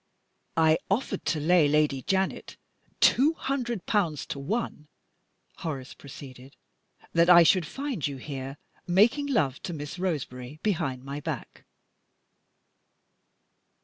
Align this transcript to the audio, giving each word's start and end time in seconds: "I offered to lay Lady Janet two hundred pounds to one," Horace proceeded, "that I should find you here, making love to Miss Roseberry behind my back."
"I 0.57 0.79
offered 0.89 1.25
to 1.25 1.39
lay 1.39 1.67
Lady 1.67 2.01
Janet 2.01 2.57
two 3.01 3.33
hundred 3.35 3.85
pounds 3.85 4.25
to 4.33 4.39
one," 4.39 4.87
Horace 5.57 5.93
proceeded, 5.93 6.55
"that 7.13 7.29
I 7.29 7.43
should 7.43 7.67
find 7.67 8.07
you 8.07 8.17
here, 8.17 8.57
making 8.87 9.27
love 9.27 9.61
to 9.61 9.73
Miss 9.73 9.99
Roseberry 9.99 10.59
behind 10.63 11.03
my 11.03 11.19
back." 11.19 11.65